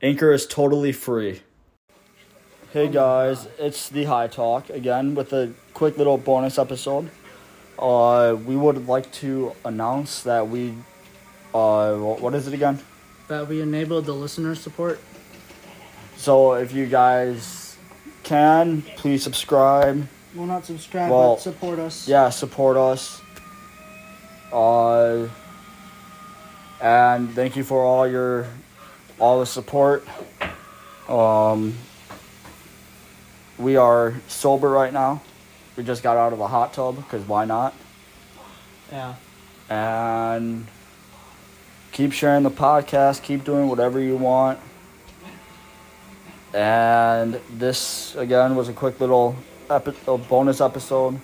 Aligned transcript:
Anchor 0.00 0.32
is 0.32 0.46
totally 0.46 0.92
free. 0.92 1.42
Hey 2.72 2.86
guys, 2.88 3.48
it's 3.58 3.88
the 3.88 4.04
High 4.04 4.28
Talk 4.28 4.70
again 4.70 5.14
with 5.14 5.32
a 5.32 5.52
quick 5.74 5.98
little 5.98 6.18
bonus 6.18 6.58
episode. 6.58 7.10
Uh, 7.78 8.36
we 8.46 8.56
would 8.56 8.86
like 8.86 9.10
to 9.14 9.52
announce 9.64 10.22
that 10.22 10.48
we, 10.48 10.74
uh, 11.52 11.94
what 11.96 12.34
is 12.34 12.46
it 12.46 12.54
again? 12.54 12.78
That 13.26 13.48
we 13.48 13.60
enabled 13.60 14.04
the 14.04 14.12
listener 14.12 14.54
support. 14.54 15.00
So 16.16 16.54
if 16.54 16.72
you 16.72 16.86
guys 16.86 17.76
can, 18.22 18.82
please 18.96 19.22
subscribe. 19.24 20.06
Well, 20.34 20.46
not 20.46 20.64
subscribe, 20.64 21.10
Well, 21.10 21.34
but 21.34 21.42
support 21.42 21.78
us. 21.80 22.06
Yeah, 22.06 22.28
support 22.30 22.76
us. 22.76 23.20
Uh, 24.52 25.28
and 26.80 27.30
thank 27.34 27.56
you 27.56 27.64
for 27.64 27.82
all 27.82 28.06
your, 28.06 28.46
all 29.18 29.40
the 29.40 29.46
support. 29.46 30.06
Um, 31.08 31.74
we 33.58 33.76
are 33.76 34.14
sober 34.28 34.68
right 34.68 34.92
now. 34.92 35.22
We 35.76 35.84
just 35.84 36.02
got 36.02 36.16
out 36.16 36.32
of 36.32 36.38
the 36.38 36.48
hot 36.48 36.72
tub 36.72 36.96
because 36.96 37.26
why 37.26 37.44
not? 37.44 37.74
Yeah. 38.90 39.14
And 39.68 40.66
keep 41.92 42.12
sharing 42.12 42.42
the 42.42 42.50
podcast. 42.50 43.22
Keep 43.22 43.44
doing 43.44 43.68
whatever 43.68 44.00
you 44.00 44.16
want. 44.16 44.58
And 46.54 47.40
this 47.50 48.14
again 48.16 48.56
was 48.56 48.68
a 48.68 48.72
quick 48.72 49.00
little 49.00 49.36
epi- 49.68 49.96
a 50.06 50.16
bonus 50.16 50.60
episode. 50.60 51.20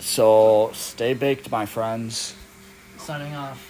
So 0.00 0.70
stay 0.74 1.14
baked, 1.14 1.50
my 1.50 1.66
friends. 1.66 2.34
Signing 2.98 3.34
off. 3.34 3.69